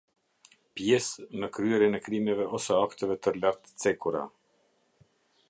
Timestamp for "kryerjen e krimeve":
1.57-2.49